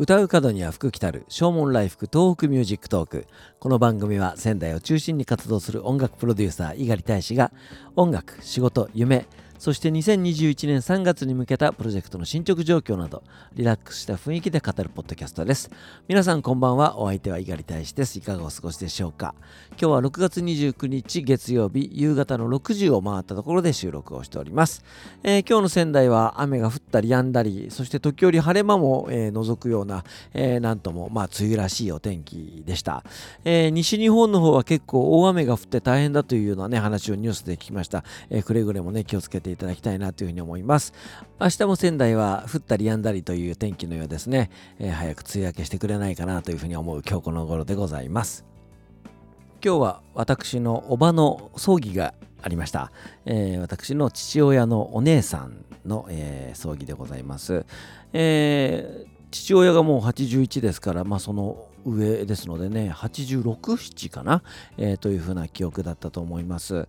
[0.00, 3.26] 歌う角には福来たる唱門来福 TOHOKU MUSIC TALK。
[3.58, 7.50] この番組は仙台を中心に活動する音楽プロデューサー猪狩大使が
[7.96, 9.26] 音楽仕事夢
[9.58, 13.22] そして2021年3月に向けたプロジェクトの進捗状況など
[13.54, 15.70] リラックスした雰囲気で語るポッドキャストです。
[16.06, 16.98] 皆さんこんばんは。
[16.98, 18.18] お相手は猪狩大使です。
[18.18, 19.34] いかがお過ごしでしょうか。
[19.80, 24.84] 今日は6月29日月曜日夕方の6時を回ったところで収録をしております、
[25.22, 33.04] えー、今日の仙台は雨が降ったり止んだりそして時折晴れ間も、えー、覗くような、えー、なんともまあ梅雨らしいお天気でした、
[33.44, 40.92] えー、西日本の方は結構大雨が降って大変だというようなね話をニュースで聞きました、えー、くれぐれもね気をつけてていただきたいなというふうに思います。
[41.40, 44.50] 明日も仙台は降ったり止んだりという天気のようですね。
[44.78, 48.44] えー、早く梅雨明けしてくれないかなというふうに思う今日この頃でございます。
[49.64, 52.92] 今日は私のおばの葬儀がありました、
[53.24, 57.66] えー、私の父親のお姉さんの、えー、葬儀でございます、
[58.12, 64.42] えー、父親がもう81ですから、まあ、その上ですのでね86、7かな、
[64.76, 66.86] えー、というふうな記憶だったと思います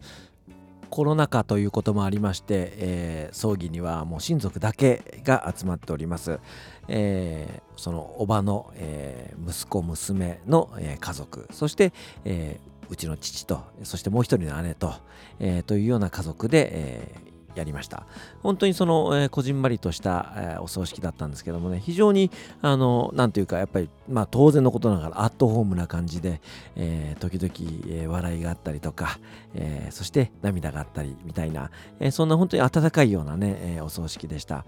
[0.90, 6.40] コロナ禍ということもありまして、えー、葬儀にはもう親族だけが集まっております。
[6.88, 11.94] えー、そのおばの、えー、息子娘の、え家族そして、
[12.26, 12.60] え
[12.90, 14.94] うちの父とそしてもう一人の姉と、
[15.40, 17.16] えというような家族で、え
[17.56, 18.06] やりました。
[18.44, 26.42] 本当にその、えー、こじんまりとした、えー、お葬式だったんですけどもね非常にあのなんというかやっぱりまあ当然のことながらアットホームな感じで、
[26.76, 29.20] えー、時々、え、笑いがあったりとか、
[29.54, 34.66] え、そして涙があったりみたいな、え、そんな本当に温かいようなね、え、お葬式でした、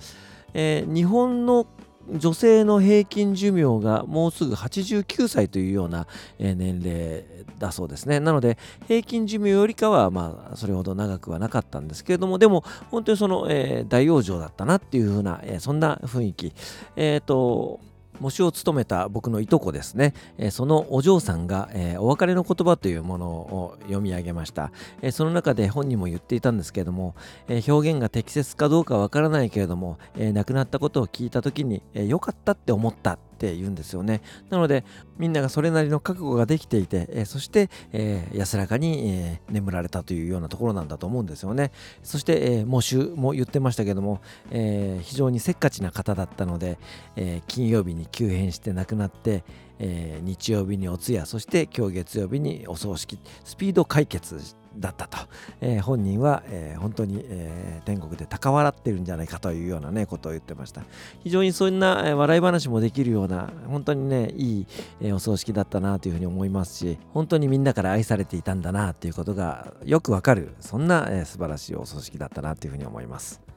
[0.54, 1.66] え、日本の
[2.10, 6.08] 女性の平均寿命がもうすぐ89歳というような
[6.40, 7.24] 年齢
[7.60, 8.20] だそうですね。
[8.20, 8.58] なので
[8.88, 16.54] 平均寿命よりかはまあそれほど長くはなかったんですけれどもでも本当にその、えー、大往生だったなっていうふうな、えー、そんな雰囲気。
[16.96, 17.80] えっ、ー、と
[18.22, 27.16] 喪主を務めた僕のいとこですね、えー、そのお嬢さんが、えー、お別れの言葉というものを読み上げました、えー、その中で本人も言っていたんですけれども、
[27.48, 33.18] え表現が適切かどうかわからないけれども、え亡くなったことを聞いた時に、え良かったって思った。
[33.31, 34.22] っって言うんですよね。
[34.52, 34.86] なので
[35.18, 41.72] みんながそれなりの覚悟ができていて、え、そして、え、安らかに、え、眠られたというようなところなんだと思うんですよね。
[42.04, 44.22] そして、えー、喪主も言ってましたけども、
[44.52, 46.78] え、非常にせっかちな方だったので、
[47.16, 49.44] え、金曜日に急変して亡くなって、
[49.80, 55.18] え、日曜日にお通夜そして今日月曜日にお葬式スピード解決してだったと、
[55.60, 60.84] えー、本人は、えー、本当に、えー、天国で高笑ってるんじゃないかというようなねことを言ってました。
[61.24, 64.68] 非常にそんな、笑い話もできるような本当にねいい、
[65.02, 73.51] えお葬式だったなというふうに思いますし本当にみんなから愛されていたんだなということがよくわかるそんな、え素晴らしいお葬式だったなというふうに思います。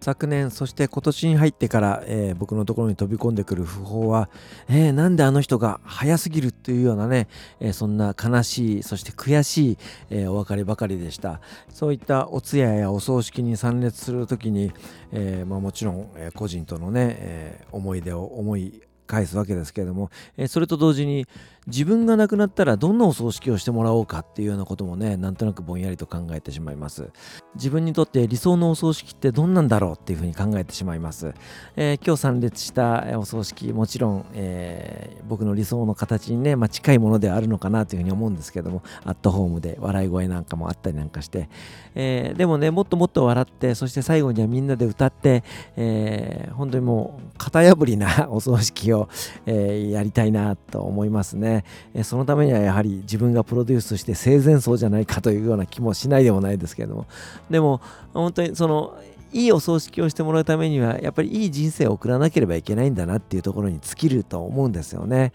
[0.00, 4.28] 昨年そして今年に入ってから、えー、僕のところに飛び込んでくる訃報は、
[4.68, 7.28] えー、なんであの人が早すぎるというようなね、
[7.60, 9.78] えー、そんな悲しいそして悔しい、
[10.10, 11.40] えお別ればかりでした。
[11.68, 14.72] そういったお通夜やお葬式に参列する時に、
[15.12, 21.26] えまあ、もちろん、え個人とのね、え思い出を思い返すわけですけれども、えそれと同時に
[21.68, 27.10] 自分が亡くなったらどんなお葬式をしてもらおうかっていうようなこともねなんとなくぼんやりと考えてしまいます。
[27.54, 31.34] 自分にとって理想のお葬式ってどんなんだろうっていうふうに考えてしまいます、
[31.76, 41.48] えー、今日参列したお葬式もちろん、えー、僕の理想の形にね、まあ、近いものではあるのかなというふうに思うんですけどもアットホームで笑い声なんかもあったりなんかして、
[41.94, 45.42] えー、でもねもっともっと笑ってそして最後にはみんなで歌って、
[45.76, 49.08] えー、本当にもう型破りなお葬式を、
[49.46, 51.57] え、やりたいなと思いますね。
[51.94, 57.06] えそのためにはやはり自分がプロデュースして生前葬じゃないかというような気もしないでもないですけれども
[57.50, 57.80] でも
[58.14, 58.98] 本当にその
[59.32, 65.32] いいお葬式をしてもらうためにはやっぱりいい人生を送らなければいけないんだなっていうところに尽きると思うんですよね。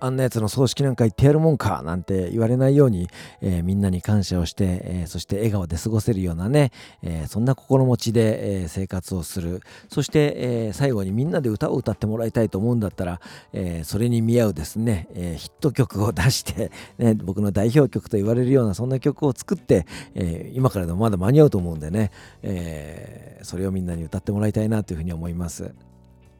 [0.00, 3.08] あんなやつの葬式なんか行ってやるもんかなんて言われないように、
[3.40, 6.72] えー、みんなに感謝をして、えー、そして笑顔で過ごせるようなね、
[7.02, 13.20] えー、そんな心持ちで、え生活をするそして、え最後にみんなで歌を歌ってもらいたいと思うんだったら、
[13.52, 22.10] えそれに見合うですね、えヒット曲を出して、 ね、僕の代表曲と言われるようなそんな曲を作って、え今からでもまだ間に合うと思うんでね、
[22.42, 25.87] えそれをみんなに歌ってもらいたいなというふうに思います。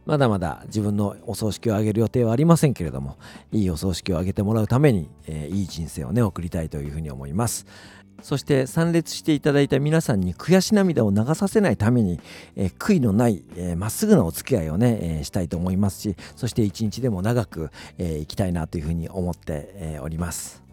[0.08, 3.18] まだまだ自分のお葬式を挙げる予定はありませんけれども
[3.52, 7.66] いいお葬式を挙げてもらうために、えー、いい人生をね送りたいというふうに思います。
[8.22, 12.18] そして参列していただいた皆さんに悔し涙を流させないために、
[12.56, 20.64] えー、悔いのないま、えー、っすぐなお付き合いをね、えー、したいと思いますしそして一日でも長く、えー、生きたいなというふうに思って、えー、おります。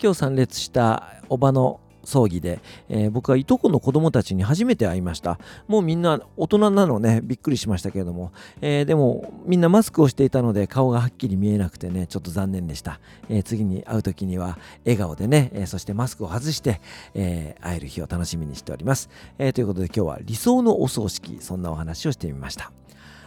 [0.00, 5.38] 今日参列したおばの葬儀で、えー、僕はいとこの子供たちに初めて会いました。
[5.68, 16.80] もうみんな大人なのねびっくりしましたけれども、えー、でもみんなマスクをしていたので顔がはっきり見えなくてねちょっと残念でした、えー、次に会う時には笑顔でね、え、そしてマスクを外して、
[17.14, 22.70] え、会える日を楽しみにしております、え、ということで今日は理想のお葬式そんなお話をしてみました。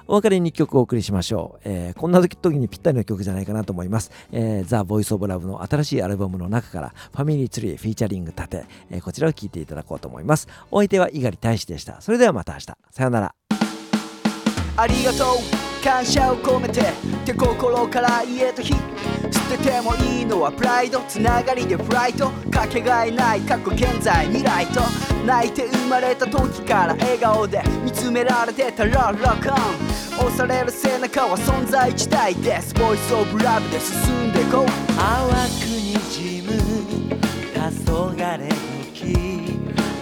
[0.09, 1.61] お別れに曲をお送りしましょう。
[1.65, 4.09] えー、こんな時にぴったりの曲じゃないかなと思います。
[4.31, 10.47] えー、ザ・ボイス・オブ・ラブの新しいアルバムの中から、ファミリーツリーフィーチャリング盾、えー、こちらを聴いていただこうと思います。
[10.71, 12.01] お相手は猪狩大使でした。
[12.01, 12.65] それではまた明日。
[12.89, 13.35] さようなら。
[14.77, 16.81] ありがとう感謝を込めて
[17.25, 18.77] 手心から家と日捨
[19.57, 24.81] ててもいいのはプライドつながりでフライトかけがえない過去現在未来と
[25.25, 29.55] 泣いて生まれた時から笑顔で見つめられてたらロックオン。
[30.19, 32.73] 押される背中は存在自体です。
[32.73, 34.65] ボイスオブラブで進んでこう。
[34.97, 36.51] 淡くにじむ
[37.53, 38.49] 黄昏
[38.93, 39.59] 時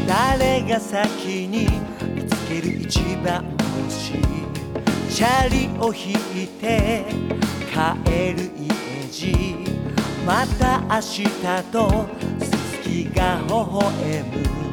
[0.07, 1.67] 誰が先に
[2.15, 3.45] 見つける一番
[3.85, 4.13] 星
[5.13, 6.13] チャリを引
[6.43, 7.05] いて
[7.71, 8.67] 帰る家
[9.11, 9.67] 路。
[10.25, 11.23] また明日
[11.71, 12.07] と
[12.39, 14.66] すすきが微笑む。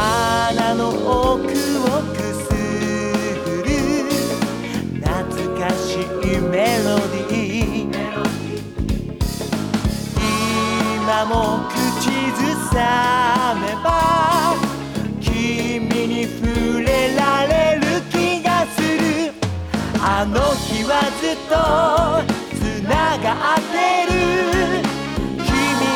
[0.00, 1.48] 鼻の奥を
[2.14, 2.48] くす
[3.44, 3.68] ぐる
[5.02, 5.04] 懐
[5.60, 7.92] かしいメロディー
[10.96, 14.56] 今も口ずさめば
[15.20, 15.28] 君
[16.08, 19.34] に触れられる気がする
[20.02, 21.52] あの日はずっと
[22.56, 22.58] つ
[22.88, 23.74] ながって
[24.06, 24.10] る
[25.44, 25.52] 君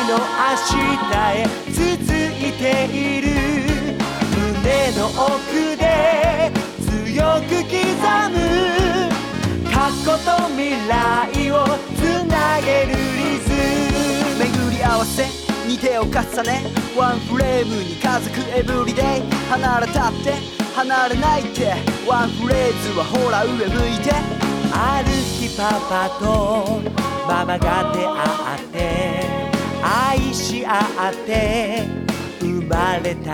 [0.07, 1.81] の明日へ続
[2.45, 3.34] いている
[5.17, 5.31] 奥
[5.77, 6.51] で
[6.81, 7.79] 強く刻
[8.31, 8.35] む
[9.71, 11.53] 過去と未来を
[11.95, 13.47] つなげるリズ
[14.35, 14.43] ム。
[14.43, 15.23] 巡り合わせ
[15.67, 16.11] に手を重
[16.43, 19.03] ねワンフレームに家族エブリデイ。
[19.49, 20.33] 離れたって
[20.75, 21.73] 離れないって。
[22.05, 24.11] ワンフレーズはほら上向いて。
[24.73, 26.81] ある日パパと
[27.25, 28.75] ママが出会って。
[29.81, 31.85] 愛し合って
[32.41, 33.33] 生まれた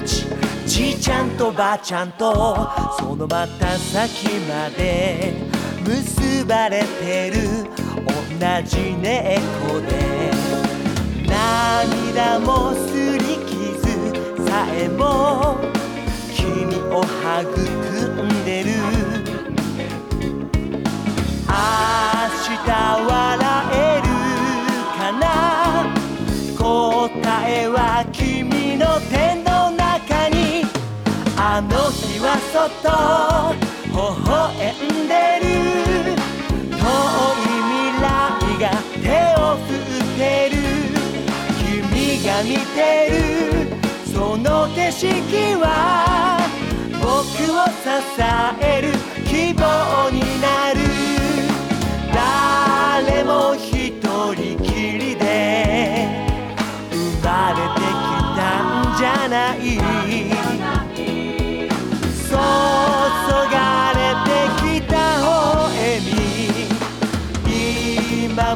[0.00, 0.53] 命。
[0.74, 2.34] じいちゃんとばあちゃんと
[2.98, 5.32] そのまた先まで
[5.86, 7.62] 結ばれてる
[8.02, 10.32] 同じ猫で
[11.28, 15.58] 涙もすり傷さえも
[16.34, 17.83] 君を育ん
[31.46, 34.32] あの日は外微笑
[34.80, 35.12] んで
[35.44, 35.46] る。
[36.70, 38.08] 遠い未来
[38.62, 38.72] が
[39.04, 39.04] 手
[39.38, 40.56] を振ってる。
[41.60, 42.80] 君が見て
[43.10, 43.76] る。
[44.10, 45.12] その景色
[45.60, 45.68] は
[47.02, 47.12] 僕
[47.52, 47.92] を支
[48.62, 48.83] える。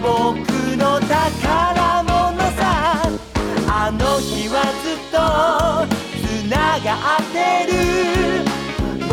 [0.00, 0.06] 僕
[0.76, 3.02] の宝物さ
[3.66, 5.18] あの日はずっと
[6.22, 7.74] つながってる
[9.00, 9.10] 僕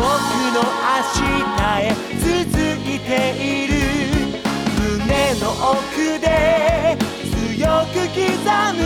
[0.54, 1.28] の明日
[1.82, 1.90] へ
[2.20, 2.24] 続
[2.88, 3.72] いている
[4.78, 6.24] 胸の奥で
[7.34, 8.24] 強く刻
[8.76, 8.80] む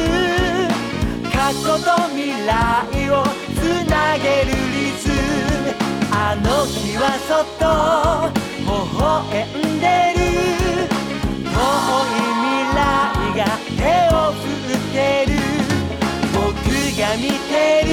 [1.31, 3.13] 過去と未来を
[3.57, 5.13] つなげるリズム
[6.13, 7.63] あの日はそっと
[8.65, 9.05] 微笑
[9.59, 10.20] んでる
[17.17, 17.91] 見てる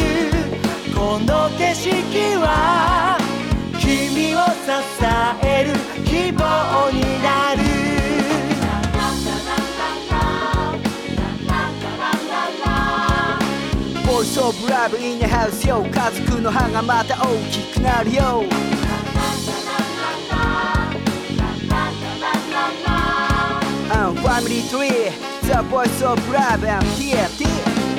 [0.94, 1.92] この景色
[2.38, 3.18] は
[3.80, 4.70] 君を支
[5.44, 5.74] える
[6.06, 7.58] 希望になる。
[14.06, 18.44] ボイスオブラブインハウスよ家族の歯がまた大きくなるよ。
[24.08, 24.94] ファミリートリー
[25.42, 27.97] The Voice of Love and TNT